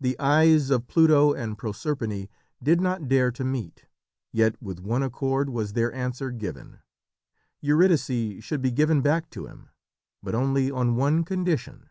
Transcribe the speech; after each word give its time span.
The 0.00 0.18
eyes 0.18 0.70
of 0.70 0.86
Pluto 0.86 1.34
and 1.34 1.58
Proserpine 1.58 2.30
did 2.62 2.80
not 2.80 3.08
dare 3.10 3.30
to 3.32 3.44
meet, 3.44 3.84
yet 4.32 4.56
with 4.58 4.80
one 4.80 5.02
accord 5.02 5.50
was 5.50 5.74
their 5.74 5.92
answer 5.92 6.30
given. 6.30 6.78
Eurydice 7.60 8.42
should 8.42 8.62
be 8.62 8.70
given 8.72 9.02
back 9.02 9.28
to 9.32 9.44
him, 9.46 9.68
but 10.22 10.34
only 10.34 10.70
on 10.70 10.96
one 10.96 11.24
condition. 11.24 11.90